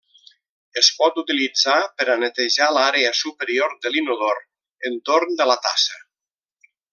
[0.81, 4.41] Es pot utilitzar per a netejar l'àrea superior de l'inodor,
[4.91, 6.01] entorn de la tassa.